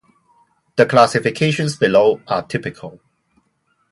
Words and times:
The 0.77 0.87
classifications 0.87 1.75
below 1.75 2.21
are 2.27 2.41
typical. 2.41 2.99